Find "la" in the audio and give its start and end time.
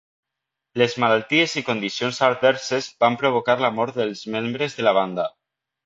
3.67-3.73, 4.91-5.01